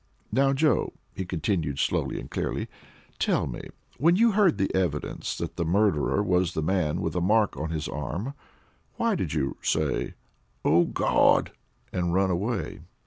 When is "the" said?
4.57-4.73, 5.57-5.63, 6.55-6.63